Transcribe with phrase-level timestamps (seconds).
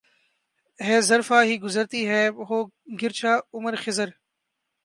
[0.79, 2.57] بے صرفہ ہی گزرتی ہے ہو
[3.01, 4.09] گرچہ عمر خضر